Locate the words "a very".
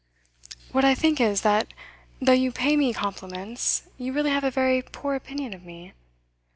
4.43-4.81